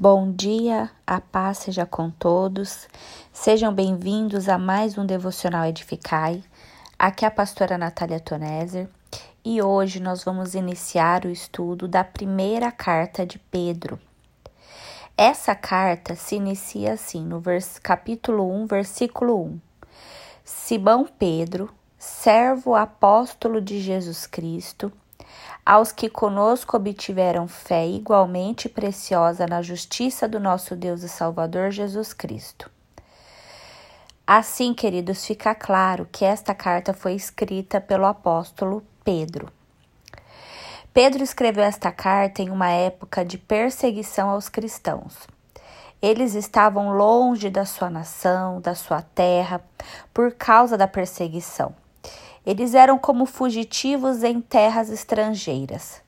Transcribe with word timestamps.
Bom 0.00 0.30
dia, 0.30 0.88
a 1.04 1.20
paz 1.20 1.58
seja 1.58 1.84
com 1.84 2.08
todos. 2.08 2.86
Sejam 3.32 3.74
bem-vindos 3.74 4.48
a 4.48 4.56
mais 4.56 4.96
um 4.96 5.04
Devocional 5.04 5.64
Edificai. 5.64 6.40
Aqui 6.96 7.24
é 7.24 7.28
a 7.28 7.32
pastora 7.32 7.76
Natália 7.76 8.20
Toneser 8.20 8.88
e 9.44 9.60
hoje 9.60 9.98
nós 9.98 10.22
vamos 10.22 10.54
iniciar 10.54 11.24
o 11.24 11.28
estudo 11.28 11.88
da 11.88 12.04
primeira 12.04 12.70
carta 12.70 13.26
de 13.26 13.40
Pedro. 13.40 13.98
Essa 15.16 15.52
carta 15.56 16.14
se 16.14 16.36
inicia 16.36 16.92
assim, 16.92 17.24
no 17.24 17.42
capítulo 17.82 18.48
1, 18.52 18.66
versículo 18.68 19.46
1. 19.46 19.60
Simão 20.44 21.08
Pedro, 21.18 21.74
servo 21.98 22.76
apóstolo 22.76 23.60
de 23.60 23.80
Jesus 23.80 24.28
Cristo, 24.28 24.92
aos 25.64 25.92
que 25.92 26.08
conosco 26.08 26.76
obtiveram 26.76 27.46
fé 27.46 27.86
igualmente 27.86 28.68
preciosa 28.68 29.46
na 29.46 29.60
justiça 29.60 30.26
do 30.26 30.40
nosso 30.40 30.74
Deus 30.74 31.02
e 31.02 31.08
Salvador 31.08 31.70
Jesus 31.70 32.14
Cristo. 32.14 32.70
Assim, 34.26 34.72
queridos, 34.72 35.26
fica 35.26 35.54
claro 35.54 36.08
que 36.10 36.24
esta 36.24 36.54
carta 36.54 36.94
foi 36.94 37.14
escrita 37.14 37.80
pelo 37.80 38.06
apóstolo 38.06 38.82
Pedro. 39.04 39.52
Pedro 40.92 41.22
escreveu 41.22 41.64
esta 41.64 41.92
carta 41.92 42.42
em 42.42 42.50
uma 42.50 42.70
época 42.70 43.24
de 43.24 43.38
perseguição 43.38 44.30
aos 44.30 44.48
cristãos. 44.48 45.26
Eles 46.00 46.34
estavam 46.34 46.96
longe 46.96 47.50
da 47.50 47.64
sua 47.64 47.90
nação, 47.90 48.60
da 48.60 48.74
sua 48.74 49.02
terra, 49.02 49.60
por 50.14 50.32
causa 50.32 50.78
da 50.78 50.88
perseguição. 50.88 51.74
Eles 52.48 52.74
eram 52.74 52.96
como 52.96 53.26
fugitivos 53.26 54.24
em 54.24 54.40
terras 54.40 54.88
estrangeiras. 54.88 56.00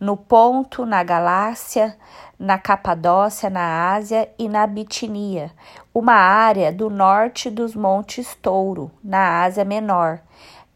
No 0.00 0.16
Ponto, 0.16 0.84
na 0.84 1.04
Galácia, 1.04 1.96
na 2.36 2.58
Capadócia, 2.58 3.48
na 3.48 3.94
Ásia 3.94 4.28
e 4.36 4.48
na 4.48 4.66
Bitinia, 4.66 5.52
uma 5.94 6.14
área 6.14 6.72
do 6.72 6.90
norte 6.90 7.48
dos 7.48 7.76
Montes 7.76 8.34
Touro, 8.42 8.90
na 9.04 9.44
Ásia 9.44 9.64
Menor, 9.64 10.18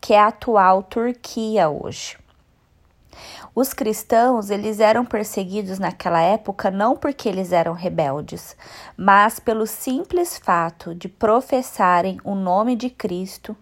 que 0.01 0.15
é 0.15 0.21
a 0.21 0.29
atual 0.29 0.85
Turquia 0.85 1.69
hoje. 1.69 2.17
Os 3.57 3.75
cristãos, 3.75 4.51
eles 4.51 4.79
eram 4.79 5.05
perseguidos 5.05 5.81
naquela 5.81 6.23
época 6.23 6.71
não 6.71 6.97
porque 6.97 7.29
eles 7.29 7.51
eram 7.51 7.73
rebeldes, 7.73 8.57
mas 8.97 9.41
pelo 9.41 9.67
simples 9.67 10.39
fato 10.39 10.95
de 10.95 11.09
professarem 11.09 12.19
o 12.23 12.37
nome 12.37 12.77
de 12.77 12.89
Cristo 12.89 13.57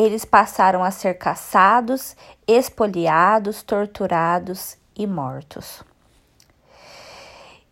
eles 0.00 0.24
passaram 0.24 0.82
a 0.82 0.90
ser 0.90 1.14
caçados, 1.18 2.16
espoliados, 2.46 3.62
torturados 3.62 4.78
e 4.96 5.06
mortos. 5.06 5.84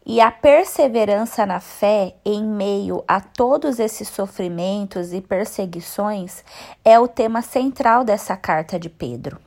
E 0.04 0.20
a 0.20 0.30
perseverança 0.30 1.46
na 1.46 1.58
fé 1.58 2.16
em 2.24 2.44
meio 2.44 3.02
a 3.08 3.20
todos 3.20 3.78
esses 3.78 4.08
sofrimentos 4.08 5.12
e 5.12 5.22
perseguições 5.22 6.44
é 6.84 6.98
o 6.98 7.08
tema 7.08 7.40
central 7.40 8.04
dessa 8.04 8.36
carta 8.36 8.78
de 8.78 8.90
Pedro. 8.90 9.38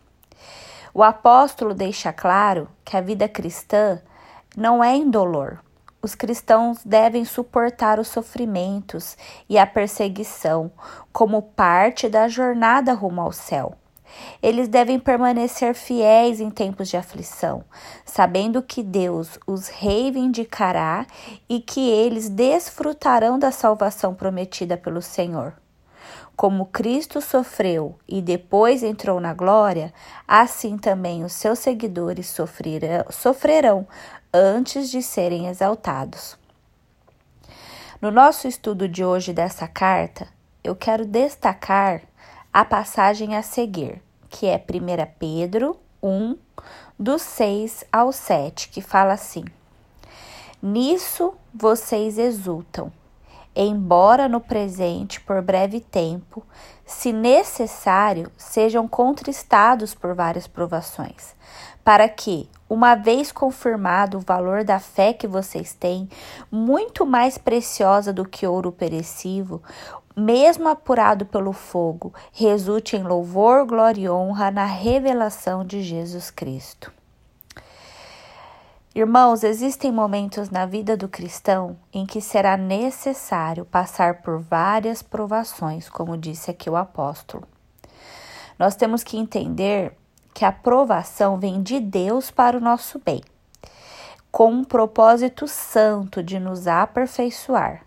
O 0.93 1.03
apóstolo 1.03 1.75
deixa 1.75 2.11
claro 2.11 2.67
que 2.83 2.97
a 2.97 3.01
vida 3.01 3.29
cristã 3.29 4.01
não 4.57 4.83
é 4.83 4.95
indolor, 4.95 5.59
os 6.01 6.15
cristãos 6.15 6.79
devem 6.83 7.23
suportar 7.23 7.99
os 7.99 8.07
sofrimentos 8.07 9.15
e 9.47 9.57
a 9.57 9.67
perseguição 9.67 10.71
como 11.13 11.41
parte 11.41 12.09
da 12.09 12.27
jornada 12.27 12.93
rumo 12.93 13.21
ao 13.21 13.31
céu. 13.31 13.75
Eles 14.41 14.67
devem 14.67 14.99
permanecer 14.99 15.73
fiéis 15.73 16.41
em 16.41 16.49
tempos 16.49 16.89
de 16.89 16.97
aflição, 16.97 17.63
sabendo 18.05 18.61
que 18.61 18.83
Deus 18.83 19.39
os 19.47 19.69
reivindicará 19.69 21.05
e 21.47 21.59
que 21.59 21.89
eles 21.89 22.27
desfrutarão 22.27 23.39
da 23.39 23.51
salvação 23.51 24.13
prometida 24.13 24.75
pelo 24.75 25.01
Senhor. 25.01 25.53
Como 26.35 26.65
Cristo 26.65 27.21
sofreu 27.21 27.99
e 28.07 28.21
depois 28.21 28.81
entrou 28.81 29.19
na 29.19 29.33
glória, 29.33 29.93
assim 30.27 30.77
também 30.77 31.23
os 31.23 31.33
seus 31.33 31.59
seguidores 31.59 32.35
sofrerão, 33.11 33.87
antes 34.33 34.89
de 34.89 35.01
serem 35.01 35.47
exaltados. 35.47 36.37
No 38.01 38.09
nosso 38.09 38.47
estudo 38.47 38.87
de 38.87 39.03
hoje 39.03 39.33
dessa 39.33 39.67
carta, 39.67 40.27
eu 40.63 40.75
quero 40.75 41.05
destacar 41.05 42.01
a 42.53 42.65
passagem 42.65 43.35
a 43.35 43.41
seguir, 43.41 44.01
que 44.29 44.47
é 44.47 44.57
1 44.57 45.11
Pedro 45.19 45.79
1, 46.01 46.37
do 46.97 47.19
6 47.19 47.83
ao 47.91 48.11
7, 48.11 48.69
que 48.69 48.81
fala 48.81 49.13
assim: 49.13 49.43
Nisso 50.61 51.33
vocês 51.53 52.17
exultam, 52.17 52.91
embora 53.55 54.27
no 54.27 54.39
presente, 54.39 55.19
por 55.19 55.41
breve 55.41 55.79
tempo, 55.79 56.43
se 56.85 57.11
necessário, 57.11 58.31
sejam 58.37 58.87
contristados 58.87 59.93
por 59.93 60.13
várias 60.13 60.47
provações, 60.47 61.35
para 61.83 62.07
que, 62.07 62.49
uma 62.69 62.95
vez 62.95 63.31
confirmado 63.31 64.17
o 64.17 64.21
valor 64.21 64.63
da 64.63 64.79
fé 64.79 65.13
que 65.13 65.27
vocês 65.27 65.73
têm, 65.73 66.09
muito 66.51 67.05
mais 67.05 67.37
preciosa 67.37 68.13
do 68.13 68.25
que 68.25 68.45
ouro 68.45 68.71
perecível, 68.71 69.61
mesmo 70.15 70.67
apurado 70.67 71.25
pelo 71.25 71.53
fogo, 71.53 72.13
resulte 72.31 72.95
em 72.95 73.03
louvor, 73.03 73.65
glória 73.65 74.01
e 74.01 74.09
honra 74.09 74.51
na 74.51 74.65
revelação 74.65 75.65
de 75.65 75.81
Jesus 75.81 76.29
Cristo. 76.29 77.00
Irmãos, 78.93 79.45
existem 79.45 79.89
momentos 79.89 80.49
na 80.49 80.65
vida 80.65 80.97
do 80.97 81.07
cristão 81.07 81.77
em 81.93 82.05
que 82.05 82.19
será 82.19 82.57
necessário 82.57 83.63
passar 83.63 84.21
por 84.21 84.41
várias 84.41 85.01
provações, 85.01 85.87
como 85.87 86.17
disse 86.17 86.51
aqui 86.51 86.69
o 86.69 86.75
apóstolo. 86.75 87.47
Nós 88.59 88.75
temos 88.75 89.01
que 89.01 89.17
entender 89.17 89.95
que 90.33 90.43
a 90.43 90.51
provação 90.51 91.39
vem 91.39 91.63
de 91.63 91.79
Deus 91.79 92.31
para 92.31 92.57
o 92.57 92.59
nosso 92.59 92.99
bem, 92.99 93.21
com 94.29 94.51
um 94.51 94.63
propósito 94.65 95.47
santo 95.47 96.21
de 96.21 96.37
nos 96.37 96.67
aperfeiçoar, 96.67 97.85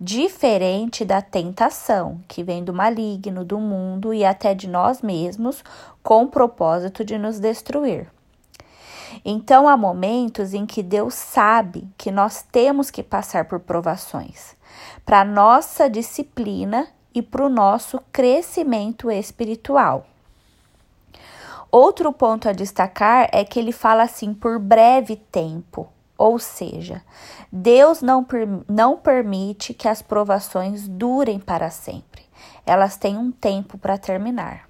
diferente 0.00 1.04
da 1.04 1.20
tentação 1.20 2.22
que 2.26 2.42
vem 2.42 2.64
do 2.64 2.72
maligno, 2.72 3.44
do 3.44 3.60
mundo 3.60 4.14
e 4.14 4.24
até 4.24 4.54
de 4.54 4.66
nós 4.66 5.02
mesmos, 5.02 5.62
com 6.02 6.22
o 6.22 6.28
propósito 6.28 7.04
de 7.04 7.18
nos 7.18 7.38
destruir. 7.38 8.10
Então 9.24 9.68
há 9.68 9.76
momentos 9.76 10.54
em 10.54 10.64
que 10.66 10.82
Deus 10.82 11.14
sabe 11.14 11.88
que 11.96 12.10
nós 12.10 12.42
temos 12.42 12.90
que 12.90 13.02
passar 13.02 13.46
por 13.46 13.60
provações 13.60 14.56
para 15.04 15.24
nossa 15.24 15.88
disciplina 15.88 16.86
e 17.14 17.22
para 17.22 17.44
o 17.44 17.48
nosso 17.48 18.00
crescimento 18.12 19.10
espiritual. 19.10 20.06
Outro 21.70 22.12
ponto 22.12 22.48
a 22.48 22.52
destacar 22.52 23.28
é 23.32 23.44
que 23.44 23.58
ele 23.58 23.72
fala 23.72 24.02
assim 24.02 24.32
por 24.32 24.58
breve 24.58 25.16
tempo, 25.16 25.88
ou 26.16 26.38
seja, 26.38 27.02
Deus 27.52 28.00
não, 28.00 28.26
não 28.68 28.96
permite 28.96 29.74
que 29.74 29.88
as 29.88 30.00
provações 30.00 30.88
durem 30.88 31.38
para 31.38 31.70
sempre, 31.70 32.22
elas 32.64 32.96
têm 32.96 33.18
um 33.18 33.30
tempo 33.30 33.76
para 33.76 33.98
terminar. 33.98 34.67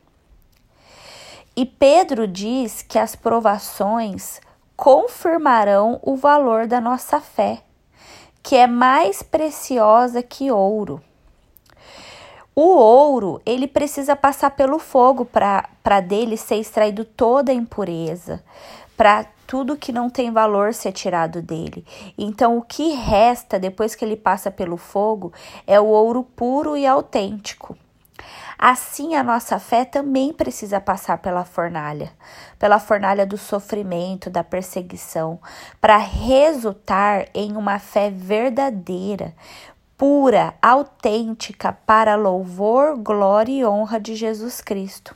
E 1.59 1.67
Pedro 1.67 2.29
diz 2.29 2.83
que 2.83 3.01
as 3.01 3.17
provações 3.17 4.41
confirmarão 4.77 5.99
o 6.05 6.15
valor 6.15 6.69
da 6.69 6.81
nossa 6.81 7.21
fé, 7.21 7.65
que 8.45 8.55
é 8.55 8.69
mais 8.69 9.25
preciosa 9.25 10.23
que 10.23 10.53
ouro. 10.53 11.03
O 12.55 12.77
ouro, 12.77 13.43
ele 13.45 13.67
precisa 13.67 14.15
passar 14.15 14.51
pelo 14.53 14.79
fogo 14.79 15.25
para 15.25 15.99
dele 16.01 16.37
ser 16.37 16.59
extraído 16.59 17.05
toda 17.05 17.51
a 17.51 17.57
impureza, 17.57 18.41
para 18.97 19.27
tudo 19.45 19.77
que 19.77 19.91
não 19.91 20.09
tem 20.09 20.31
valor 20.31 20.73
ser 20.73 20.93
tirado 20.93 21.43
dele. 21.43 21.85
Então, 22.17 22.57
o 22.57 22.63
que 22.63 22.93
resta 22.93 23.59
depois 23.59 23.97
que 23.97 24.05
ele 24.05 24.17
passa 24.17 24.49
pelo 24.49 24.77
fogo 24.77 25.32
é 25.67 25.81
o 25.81 25.87
ouro 25.87 26.23
puro 26.23 26.77
e 26.77 26.87
autêntico. 26.87 27.77
Assim, 28.58 29.14
a 29.14 29.22
nossa 29.22 29.60
fé 29.60 29.84
também 29.84 30.32
precisa 30.32 30.81
passar 30.81 31.19
pela 31.19 31.44
fornalha, 31.44 32.10
pela 32.58 32.81
fornalha 32.81 33.25
do 33.25 33.38
sofrimento, 33.38 34.28
da 34.28 34.43
perseguição, 34.43 35.38
para 35.81 35.96
resultar 35.96 37.28
em 37.32 37.56
uma 37.56 37.78
fé 37.78 38.10
verdadeira, 38.10 39.32
pura, 39.96 40.55
autêntica 40.60 41.72
para 41.72 42.16
louvor, 42.16 42.96
glória 42.96 43.52
e 43.52 43.64
honra 43.64 44.00
de 44.00 44.16
Jesus 44.16 44.60
Cristo. 44.60 45.14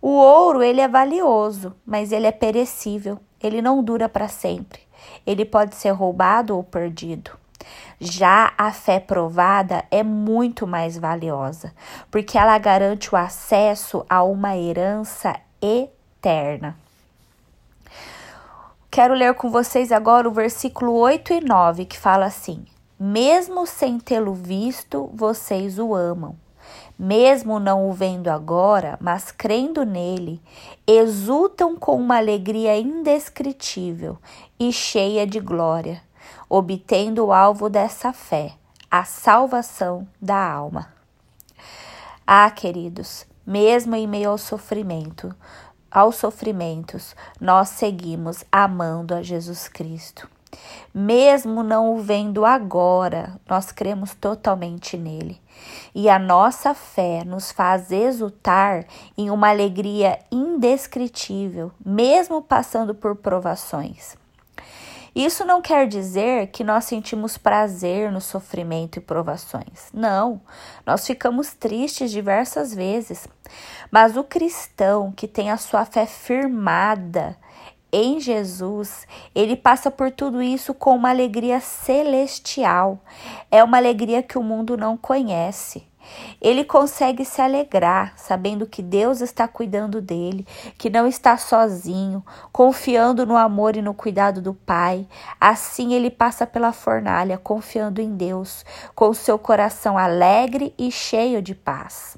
O 0.00 0.10
ouro, 0.10 0.62
ele 0.62 0.80
é 0.80 0.86
valioso, 0.86 1.74
mas 1.84 2.12
ele 2.12 2.28
é 2.28 2.32
perecível, 2.32 3.18
ele 3.42 3.60
não 3.60 3.82
dura 3.82 4.08
para 4.08 4.28
sempre. 4.28 4.80
Ele 5.26 5.44
pode 5.44 5.74
ser 5.74 5.90
roubado 5.90 6.56
ou 6.56 6.62
perdido. 6.62 7.32
Já 8.00 8.52
a 8.56 8.72
fé 8.72 8.98
provada 8.98 9.84
é 9.90 10.02
muito 10.02 10.66
mais 10.66 10.96
valiosa, 10.96 11.74
porque 12.10 12.38
ela 12.38 12.56
garante 12.58 13.14
o 13.14 13.16
acesso 13.16 14.04
a 14.08 14.22
uma 14.22 14.56
herança 14.56 15.36
eterna. 15.60 16.76
quero 18.90 19.14
ler 19.14 19.34
com 19.34 19.50
vocês 19.50 19.92
agora 19.92 20.28
o 20.28 20.32
versículo 20.32 20.94
8 20.94 21.34
e 21.34 21.40
9, 21.40 21.84
que 21.84 21.98
fala 21.98 22.26
assim: 22.26 22.64
Mesmo 22.98 23.66
sem 23.66 23.98
tê-lo 23.98 24.32
visto, 24.32 25.10
vocês 25.14 25.78
o 25.78 25.94
amam. 25.94 26.36
Mesmo 26.98 27.58
não 27.58 27.88
o 27.88 27.92
vendo 27.92 28.28
agora, 28.28 28.98
mas 29.00 29.32
crendo 29.32 29.84
nele, 29.84 30.40
exultam 30.86 31.74
com 31.74 31.96
uma 31.96 32.18
alegria 32.18 32.78
indescritível 32.78 34.18
e 34.58 34.70
cheia 34.70 35.26
de 35.26 35.40
glória, 35.40 36.02
obtendo 36.48 37.26
o 37.26 37.32
alvo 37.32 37.68
dessa 37.68 38.12
fé, 38.12 38.52
a 38.90 39.04
salvação 39.04 40.06
da 40.20 40.36
alma. 40.36 40.92
Ah, 42.26 42.50
queridos, 42.50 43.26
mesmo 43.46 43.94
em 43.96 44.06
meio 44.06 44.30
ao 44.30 44.38
sofrimento, 44.38 45.34
aos 45.90 46.16
sofrimentos, 46.16 47.16
nós 47.40 47.70
seguimos 47.70 48.44
amando 48.52 49.14
a 49.14 49.22
Jesus 49.22 49.66
Cristo. 49.66 50.28
Mesmo 50.92 51.62
não 51.62 51.94
o 51.94 51.98
vendo 51.98 52.44
agora, 52.44 53.40
nós 53.48 53.70
cremos 53.72 54.14
totalmente 54.14 54.96
nele. 54.96 55.40
E 55.94 56.08
a 56.08 56.18
nossa 56.18 56.74
fé 56.74 57.24
nos 57.24 57.52
faz 57.52 57.90
exultar 57.90 58.86
em 59.16 59.30
uma 59.30 59.48
alegria 59.48 60.18
indescritível, 60.30 61.70
mesmo 61.84 62.42
passando 62.42 62.94
por 62.94 63.16
provações. 63.16 64.16
Isso 65.14 65.44
não 65.44 65.60
quer 65.60 65.86
dizer 65.88 66.48
que 66.48 66.62
nós 66.62 66.84
sentimos 66.84 67.36
prazer 67.36 68.12
no 68.12 68.20
sofrimento 68.20 68.98
e 68.98 69.00
provações. 69.00 69.90
Não, 69.92 70.40
nós 70.86 71.06
ficamos 71.06 71.52
tristes 71.54 72.10
diversas 72.10 72.74
vezes. 72.74 73.26
Mas 73.90 74.16
o 74.16 74.22
cristão 74.22 75.12
que 75.12 75.26
tem 75.26 75.50
a 75.50 75.56
sua 75.56 75.84
fé 75.84 76.06
firmada 76.06 77.36
em 77.92 78.20
Jesus, 78.20 79.06
ele 79.34 79.56
passa 79.56 79.90
por 79.90 80.12
tudo 80.12 80.40
isso 80.40 80.72
com 80.72 80.94
uma 80.94 81.10
alegria 81.10 81.58
celestial. 81.58 83.00
É 83.50 83.64
uma 83.64 83.78
alegria 83.78 84.22
que 84.22 84.38
o 84.38 84.42
mundo 84.42 84.76
não 84.76 84.96
conhece. 84.96 85.89
Ele 86.40 86.64
consegue 86.64 87.24
se 87.24 87.40
alegrar, 87.40 88.14
sabendo 88.16 88.66
que 88.66 88.82
Deus 88.82 89.20
está 89.20 89.46
cuidando 89.46 90.00
dele, 90.00 90.46
que 90.78 90.88
não 90.88 91.06
está 91.06 91.36
sozinho, 91.36 92.24
confiando 92.52 93.26
no 93.26 93.36
amor 93.36 93.76
e 93.76 93.82
no 93.82 93.94
cuidado 93.94 94.40
do 94.40 94.54
Pai. 94.54 95.06
Assim 95.40 95.92
ele 95.92 96.10
passa 96.10 96.46
pela 96.46 96.72
fornalha, 96.72 97.38
confiando 97.38 98.00
em 98.00 98.14
Deus, 98.16 98.64
com 98.94 99.12
seu 99.12 99.38
coração 99.38 99.98
alegre 99.98 100.74
e 100.78 100.90
cheio 100.90 101.42
de 101.42 101.54
paz. 101.54 102.16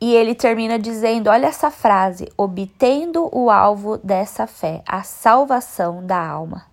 E 0.00 0.14
ele 0.14 0.34
termina 0.34 0.78
dizendo: 0.78 1.28
olha 1.28 1.46
essa 1.46 1.70
frase, 1.70 2.32
obtendo 2.36 3.28
o 3.36 3.50
alvo 3.50 3.98
dessa 3.98 4.46
fé, 4.46 4.82
a 4.88 5.02
salvação 5.02 6.04
da 6.04 6.18
alma. 6.18 6.69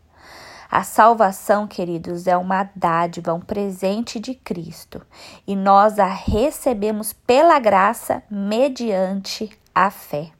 A 0.69 0.83
salvação, 0.83 1.65
queridos, 1.65 2.27
é 2.27 2.35
uma 2.35 2.69
dádiva, 2.75 3.33
um 3.33 3.39
presente 3.39 4.19
de 4.19 4.35
Cristo, 4.35 5.01
e 5.45 5.55
nós 5.55 5.97
a 5.97 6.07
recebemos 6.07 7.13
pela 7.13 7.57
graça 7.59 8.21
mediante 8.29 9.49
a 9.73 9.89
fé. 9.89 10.31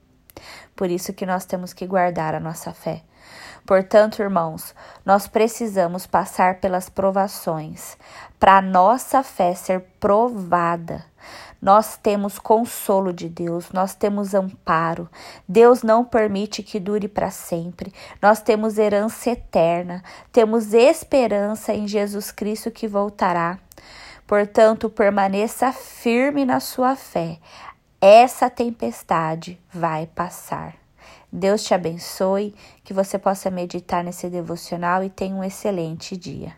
Por 0.75 0.89
isso 0.89 1.13
que 1.13 1.25
nós 1.25 1.45
temos 1.45 1.73
que 1.73 1.87
guardar 1.87 2.35
a 2.35 2.39
nossa 2.39 2.73
fé. 2.73 3.03
Portanto, 3.65 4.21
irmãos, 4.21 4.73
nós 5.05 5.27
precisamos 5.27 6.07
passar 6.07 6.59
pelas 6.59 6.89
provações 6.89 7.97
para 8.39 8.61
nossa 8.61 9.23
fé 9.23 9.53
ser 9.53 9.81
provada. 9.99 11.03
Nós 11.61 11.97
temos 11.97 12.37
consolo 12.37 13.11
de 13.11 13.27
Deus, 13.27 13.71
nós 13.71 13.95
temos 13.95 14.33
amparo. 14.33 15.09
Deus 15.47 15.81
não 15.83 16.05
permite 16.05 16.61
que 16.61 16.79
dure 16.79 17.07
para 17.07 17.31
sempre. 17.31 17.93
Nós 18.21 18.39
temos 18.39 18.77
herança 18.77 19.31
eterna, 19.31 20.03
temos 20.31 20.73
esperança 20.73 21.73
em 21.73 21.87
Jesus 21.87 22.31
Cristo 22.31 22.71
que 22.71 22.87
voltará. 22.87 23.57
Portanto, 24.25 24.89
permaneça 24.89 25.71
firme 25.71 26.45
na 26.45 26.59
sua 26.59 26.95
fé. 26.95 27.39
Essa 27.99 28.49
tempestade 28.49 29.59
vai 29.73 30.05
passar. 30.05 30.86
Deus 31.31 31.63
te 31.63 31.73
abençoe, 31.73 32.55
que 32.83 32.93
você 32.93 33.19
possa 33.19 33.51
meditar 33.51 34.03
nesse 34.03 34.29
devocional 34.29 35.03
e 35.03 35.09
tenha 35.09 35.35
um 35.35 35.43
excelente 35.43 36.15
dia. 36.15 36.55